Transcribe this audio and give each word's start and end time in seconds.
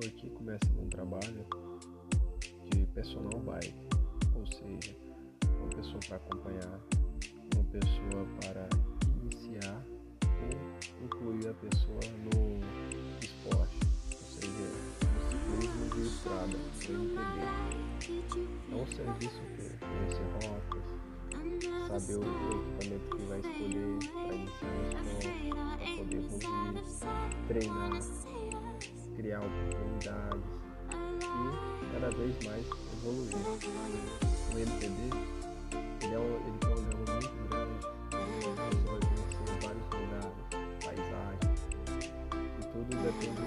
estou 0.00 0.08
aqui 0.08 0.30
começando 0.30 0.80
um 0.80 0.88
trabalho 0.88 1.44
de 2.70 2.86
personal 2.94 3.38
bike, 3.40 3.74
ou 4.34 4.46
seja, 4.46 4.96
uma 5.58 5.68
pessoa 5.68 6.00
para 6.08 6.16
acompanhar, 6.16 6.80
uma 7.54 7.64
pessoa 7.64 8.26
para 8.40 8.66
iniciar 9.20 9.84
ou 10.24 11.04
incluir 11.04 11.48
a 11.48 11.54
pessoa 11.54 12.00
no 12.24 12.60
esporte, 13.22 13.76
ou 14.12 14.24
seja, 14.40 14.68
no 15.12 15.20
ciclismo 15.28 15.84
de 15.94 16.00
estrada, 16.08 16.56
no. 16.88 17.50
É 18.70 18.74
um 18.74 18.86
serviço 18.86 19.42
que 19.54 19.64
conhecer 19.84 20.28
rotas, 20.46 20.86
saber 21.88 22.16
o 22.16 22.22
equipamento 22.22 23.06
que 23.16 23.22
vai 23.24 23.40
escolher 23.40 23.88
para 24.12 24.34
iniciar 24.34 24.72
no 24.72 24.82
esporte, 24.88 25.50
para 25.78 25.96
poder 25.96 26.16
evoluir, 26.16 26.72
treinar 27.48 28.29
criar 29.20 29.40
oportunidades 29.40 30.42
e 31.20 31.92
cada 31.92 32.08
vez 32.10 32.34
mais 32.46 32.64
evoluir. 32.94 33.36
O 34.50 34.58
MPB 34.58 34.96
ele, 36.02 36.14
é 36.14 36.18
um, 36.18 36.24
ele 36.24 36.58
tem 36.58 36.72
um 36.72 36.76
jogo 36.76 37.04
muito 37.12 37.36
grande, 37.50 37.76
você 38.10 38.48
vai 38.56 38.70
conhecer 38.80 39.56
vários 39.60 39.86
lugares, 39.92 40.34
paisagens, 40.82 41.60
e 42.32 42.62
tudo 42.72 42.92
depende, 43.02 43.44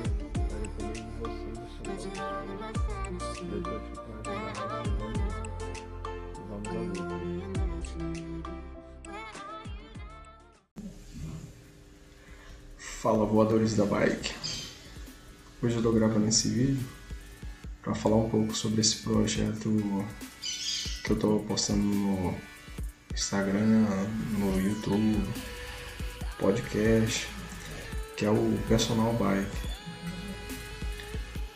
vai 0.52 0.60
depender 0.62 0.94
de 0.94 1.10
você 1.20 1.42
e 1.42 1.58
do 1.58 1.66
seu 1.74 1.90
próprio 2.12 2.54
Eu 3.52 3.58
estou 3.58 3.80
te 3.80 3.90
planejando 4.22 5.18
Vamos 6.50 6.68
ao. 6.68 6.84
Fala 12.78 13.26
voadores 13.26 13.76
da 13.76 13.86
bike. 13.86 14.53
Hoje 15.64 15.76
eu 15.76 15.80
estou 15.80 15.94
gravando 15.94 16.28
esse 16.28 16.50
vídeo 16.50 16.86
para 17.82 17.96
falar 17.96 18.18
um 18.18 18.30
pouco 18.30 18.54
sobre 18.54 18.82
esse 18.82 18.98
projeto 18.98 20.06
que 21.06 21.10
eu 21.10 21.16
estou 21.16 21.40
postando 21.46 21.80
no 21.82 22.36
Instagram, 23.14 23.86
no 24.38 24.60
YouTube, 24.60 25.26
podcast, 26.38 27.30
que 28.18 28.26
é 28.26 28.30
o 28.30 28.60
Personal 28.68 29.14
Bike. 29.14 29.58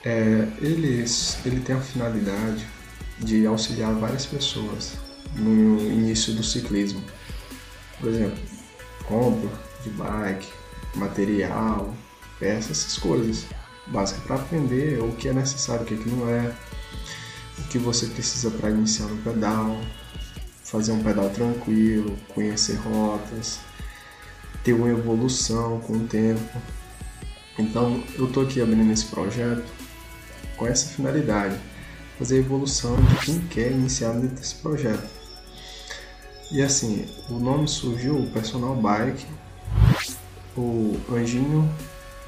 É, 0.05 0.47
ele, 0.61 1.03
ele 1.43 1.59
tem 1.59 1.75
a 1.75 1.81
finalidade 1.81 2.65
de 3.19 3.45
auxiliar 3.45 3.93
várias 3.95 4.25
pessoas 4.25 4.93
no 5.35 5.81
início 5.81 6.33
do 6.33 6.43
ciclismo. 6.43 7.03
Por 7.99 8.07
exemplo, 8.07 8.39
compra 9.03 9.49
de 9.83 9.89
bike, 9.89 10.47
material, 10.95 11.93
peças, 12.39 12.71
essas 12.71 12.97
coisas 12.97 13.45
básica 13.91 14.21
para 14.21 14.35
aprender 14.35 14.99
o 15.01 15.11
que 15.13 15.29
é 15.29 15.33
necessário, 15.33 15.83
o 15.83 15.85
que, 15.85 15.93
é 15.93 15.97
que 15.97 16.09
não 16.09 16.29
é, 16.29 16.53
o 17.59 17.63
que 17.63 17.77
você 17.77 18.07
precisa 18.07 18.51
para 18.51 18.69
iniciar 18.69 19.07
no 19.07 19.17
pedal, 19.17 19.79
fazer 20.63 20.91
um 20.91 21.03
pedal 21.03 21.29
tranquilo, 21.29 22.17
conhecer 22.33 22.75
rotas, 22.75 23.59
ter 24.63 24.73
uma 24.73 24.89
evolução 24.89 25.79
com 25.81 25.93
o 25.93 26.07
tempo. 26.07 26.61
Então 27.57 28.03
eu 28.15 28.25
estou 28.25 28.43
aqui 28.43 28.61
abrindo 28.61 28.91
esse 28.91 29.05
projeto 29.05 29.65
com 30.57 30.67
essa 30.67 30.87
finalidade, 30.87 31.57
fazer 32.17 32.35
a 32.35 32.39
evolução 32.39 32.95
de 32.95 33.15
quem 33.25 33.39
quer 33.47 33.71
iniciar 33.71 34.11
dentro 34.13 34.35
desse 34.35 34.55
projeto. 34.55 35.07
E 36.51 36.61
assim, 36.61 37.05
o 37.29 37.39
nome 37.39 37.67
surgiu, 37.67 38.17
o 38.17 38.31
Personal 38.31 38.75
Bike, 38.75 39.25
o 40.55 40.97
Anjinho, 41.11 41.69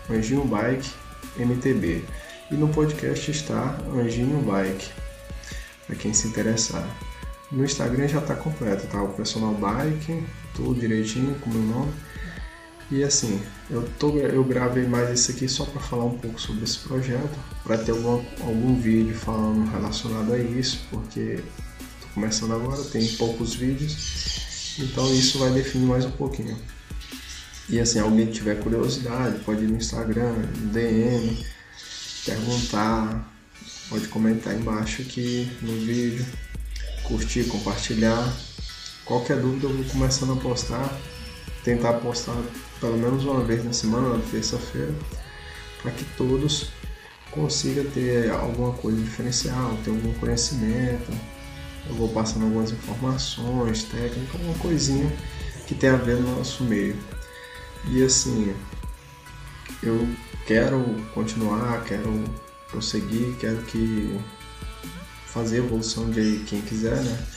Anjinho 0.10 0.46
Bike 0.46 0.90
MTB. 1.38 2.04
E 2.52 2.56
no 2.56 2.68
podcast 2.70 3.30
está 3.30 3.78
Anjinho 3.94 4.42
Bike, 4.42 4.90
para 5.86 5.96
quem 5.96 6.14
se 6.14 6.28
interessar. 6.28 6.88
No 7.52 7.64
Instagram 7.64 8.08
já 8.08 8.20
está 8.20 8.36
completo, 8.36 8.88
tá? 8.88 9.02
O 9.02 9.10
personal 9.14 9.54
bike, 9.56 10.24
tudo 10.56 10.80
direitinho 10.80 11.36
com 11.40 11.50
o 11.50 11.54
meu 11.54 11.76
nome. 11.76 11.94
E 12.92 13.04
assim, 13.04 13.40
eu, 13.70 13.88
tô, 14.00 14.18
eu 14.18 14.44
gravei 14.44 14.88
mais 14.88 15.12
isso 15.12 15.32
aqui 15.32 15.48
só 15.48 15.64
para 15.66 15.80
falar 15.80 16.06
um 16.06 16.18
pouco 16.18 16.42
sobre 16.42 16.64
esse 16.64 16.80
projeto, 16.80 17.38
para 17.64 17.78
ter 17.78 17.92
algum, 17.92 18.24
algum 18.42 18.80
vídeo 18.80 19.16
falando 19.16 19.70
relacionado 19.70 20.34
a 20.34 20.40
isso, 20.40 20.82
porque 20.90 21.40
estou 22.00 22.10
começando 22.16 22.54
agora, 22.54 22.84
tem 22.86 23.06
poucos 23.16 23.54
vídeos, 23.54 24.76
então 24.80 25.12
isso 25.14 25.38
vai 25.38 25.52
definir 25.52 25.86
mais 25.86 26.04
um 26.06 26.12
pouquinho. 26.12 26.58
E 27.70 27.80
assim, 27.80 28.00
alguém 28.00 28.26
tiver 28.26 28.56
curiosidade, 28.56 29.40
pode 29.40 29.64
ir 29.64 29.68
no 29.68 29.78
Instagram, 29.78 30.34
DM, 30.72 31.46
perguntar, 32.26 33.32
pode 33.88 34.08
comentar 34.08 34.56
embaixo 34.56 35.04
aqui 35.04 35.52
no 35.62 35.74
vídeo, 35.74 36.26
curtir, 37.04 37.44
compartilhar. 37.44 38.36
Qualquer 39.06 39.40
dúvida 39.40 39.68
eu 39.68 39.74
vou 39.74 39.86
começando 39.86 40.34
a 40.34 40.36
postar, 40.38 40.98
tentar 41.64 41.94
postar 41.94 42.36
pelo 42.80 42.98
menos 42.98 43.24
uma 43.24 43.44
vez 43.44 43.64
na 43.64 43.72
semana, 43.72 44.18
na 44.18 44.24
terça-feira, 44.32 44.94
para 45.84 45.92
que 45.92 46.04
todos 46.18 46.72
consigam 47.30 47.86
ter 47.92 48.32
alguma 48.32 48.74
coisa 48.74 49.00
diferencial, 49.00 49.78
ter 49.84 49.92
algum 49.92 50.14
conhecimento. 50.14 51.12
Eu 51.88 51.96
vou 51.96 52.10
passando 52.10 52.46
algumas 52.46 52.72
informações, 52.72 53.84
técnicas, 53.84 54.34
alguma 54.34 54.58
coisinha 54.58 55.12
que 55.68 55.76
tem 55.76 55.90
a 55.90 55.96
ver 55.96 56.16
no 56.16 56.36
nosso 56.36 56.64
meio. 56.64 56.96
E 57.88 58.04
assim, 58.04 58.56
eu 59.82 60.08
quero 60.46 60.84
continuar, 61.14 61.84
quero 61.86 62.24
prosseguir, 62.70 63.36
quero 63.40 63.62
que 63.64 64.20
fazer 65.28 65.58
evolução 65.58 66.10
de 66.10 66.44
quem 66.48 66.62
quiser, 66.62 67.02
né? 67.02 67.28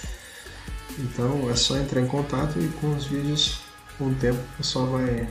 Então 0.98 1.50
é 1.50 1.56
só 1.56 1.76
entrar 1.76 2.00
em 2.00 2.06
contato 2.06 2.58
e 2.58 2.68
com 2.80 2.94
os 2.94 3.06
vídeos, 3.06 3.60
com 3.96 4.08
o 4.08 4.14
tempo, 4.14 4.38
o 4.38 4.56
pessoal 4.56 4.86
vai, 4.88 5.28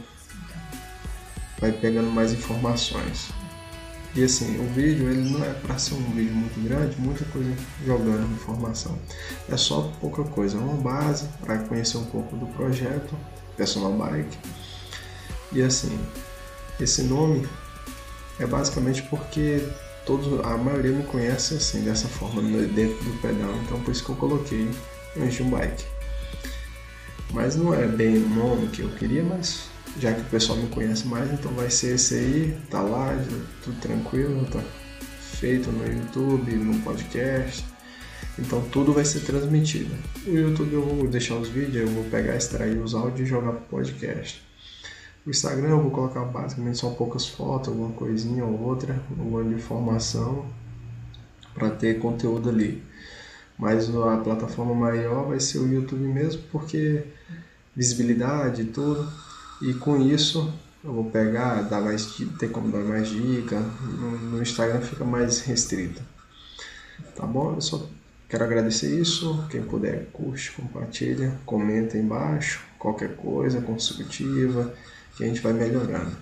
vai 1.59 1.71
pegando 1.71 2.09
mais 2.09 2.31
informações. 2.31 3.29
E 4.13 4.23
assim, 4.23 4.59
o 4.59 4.67
vídeo 4.73 5.09
ele 5.09 5.29
não 5.29 5.43
é 5.43 5.53
para 5.53 5.77
ser 5.77 5.93
um 5.93 6.11
vídeo 6.11 6.33
muito 6.33 6.59
grande, 6.67 6.99
muita 6.99 7.23
coisa 7.25 7.53
jogando 7.85 8.31
informação. 8.33 8.97
É 9.49 9.55
só 9.55 9.91
pouca 10.01 10.23
coisa, 10.23 10.57
uma 10.57 10.75
base 10.81 11.27
para 11.39 11.59
conhecer 11.59 11.97
um 11.97 12.05
pouco 12.05 12.35
do 12.35 12.45
projeto 12.47 13.15
Personal 13.55 13.93
Bike 13.93 14.37
e 15.53 15.61
assim, 15.61 15.99
esse 16.79 17.03
nome 17.03 17.47
é 18.39 18.45
basicamente 18.45 19.03
porque 19.03 19.63
todos, 20.05 20.43
a 20.45 20.57
maioria 20.57 20.91
me 20.91 21.03
conhece 21.03 21.55
assim, 21.55 21.81
dessa 21.81 22.07
forma, 22.07 22.41
dentro 22.41 23.03
do 23.03 23.21
pedal, 23.21 23.53
então 23.63 23.79
por 23.81 23.91
isso 23.91 24.03
que 24.03 24.11
eu 24.11 24.15
coloquei 24.15 24.69
Anjum 25.17 25.49
Bike. 25.49 25.85
Mas 27.33 27.55
não 27.55 27.73
é 27.73 27.87
bem 27.87 28.17
o 28.17 28.29
nome 28.29 28.67
que 28.67 28.81
eu 28.81 28.89
queria, 28.89 29.23
mas 29.23 29.69
já 29.99 30.13
que 30.13 30.21
o 30.21 30.25
pessoal 30.25 30.57
me 30.57 30.67
conhece 30.69 31.07
mais, 31.07 31.31
então 31.31 31.51
vai 31.53 31.69
ser 31.69 31.95
esse 31.95 32.15
aí, 32.15 32.57
tá 32.69 32.81
lá, 32.81 33.13
tudo 33.63 33.79
tranquilo, 33.79 34.45
tá 34.45 34.61
feito 35.41 35.71
no 35.71 35.85
YouTube, 35.85 36.51
no 36.55 36.79
podcast. 36.81 37.65
Então 38.39 38.61
tudo 38.69 38.93
vai 38.93 39.05
ser 39.05 39.21
transmitido. 39.21 39.93
O 40.25 40.31
YouTube 40.31 40.73
eu 40.73 40.85
vou 40.85 41.07
deixar 41.07 41.35
os 41.35 41.49
vídeos, 41.49 41.75
eu 41.75 41.87
vou 41.87 42.03
pegar, 42.05 42.35
extrair 42.35 42.77
os 42.77 42.93
áudios 42.93 43.21
e 43.21 43.25
jogar 43.25 43.53
pro 43.53 43.77
podcast. 43.77 44.41
O 45.25 45.29
Instagram 45.29 45.69
eu 45.69 45.81
vou 45.81 45.91
colocar 45.91 46.25
basicamente 46.25 46.79
só 46.79 46.89
poucas 46.89 47.27
fotos, 47.27 47.69
alguma 47.69 47.91
coisinha 47.91 48.43
ou 48.43 48.59
outra, 48.59 48.99
alguma 49.09 49.43
informação 49.53 50.45
para 51.53 51.69
ter 51.69 51.99
conteúdo 51.99 52.49
ali. 52.49 52.83
Mas 53.57 53.95
a 53.95 54.17
plataforma 54.17 54.73
maior 54.73 55.27
vai 55.27 55.39
ser 55.39 55.59
o 55.59 55.71
YouTube 55.71 56.07
mesmo, 56.07 56.41
porque 56.51 57.03
visibilidade 57.75 58.63
e 58.63 58.65
tudo. 58.65 59.07
E 59.61 59.73
com 59.75 60.01
isso 60.01 60.51
eu 60.83 60.91
vou 60.91 61.05
pegar, 61.11 61.61
dar 61.61 61.81
mais, 61.81 62.17
ter 62.39 62.49
como 62.49 62.71
dar 62.71 62.79
mais 62.79 63.09
dica. 63.09 63.59
No, 63.59 64.41
Instagram 64.41 64.81
fica 64.81 65.05
mais 65.05 65.41
restrito. 65.41 66.01
Tá 67.15 67.27
bom? 67.27 67.53
Eu 67.53 67.61
só 67.61 67.87
quero 68.27 68.43
agradecer 68.43 68.99
isso. 68.99 69.45
Quem 69.51 69.61
puder, 69.61 70.07
curte, 70.11 70.51
compartilha, 70.53 71.37
comenta 71.45 71.97
embaixo. 71.97 72.70
Qualquer 72.81 73.15
coisa 73.15 73.61
construtiva 73.61 74.73
que 75.15 75.23
a 75.23 75.27
gente 75.27 75.39
vai 75.39 75.53
melhorando. 75.53 76.17